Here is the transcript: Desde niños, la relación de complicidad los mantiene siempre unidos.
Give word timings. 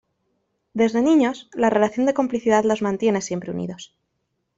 Desde 0.73 1.03
niños, 1.03 1.47
la 1.53 1.69
relación 1.69 2.07
de 2.07 2.15
complicidad 2.15 2.63
los 2.63 2.81
mantiene 2.81 3.21
siempre 3.21 3.51
unidos. 3.51 3.93